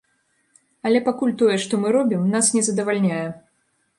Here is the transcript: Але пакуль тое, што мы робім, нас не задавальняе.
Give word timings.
Але 0.89 1.01
пакуль 1.09 1.35
тое, 1.41 1.57
што 1.67 1.73
мы 1.83 1.93
робім, 1.97 2.25
нас 2.37 2.45
не 2.57 2.63
задавальняе. 2.69 3.23